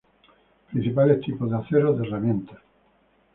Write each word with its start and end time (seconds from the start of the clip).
Principales 0.71 1.21
tipos 1.21 1.47
de 1.51 1.57
aceros 1.57 1.95
de 1.99 2.07
herramientas 2.07 2.57